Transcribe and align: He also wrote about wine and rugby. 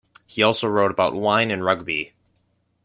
He 0.25 0.41
also 0.41 0.67
wrote 0.67 0.89
about 0.89 1.13
wine 1.13 1.51
and 1.51 1.63
rugby. 1.63 2.13